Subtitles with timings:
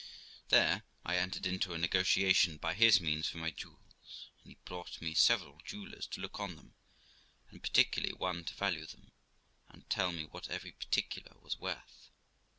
[0.49, 4.99] There I entered into a negotiation by his means for my jewels, and he brought
[4.99, 6.73] me several jewellers to look on them,
[7.51, 9.11] and particularly one to value them,
[9.69, 12.09] and to tell me what every particular was worth.